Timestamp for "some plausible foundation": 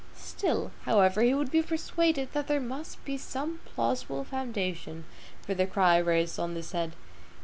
3.19-5.05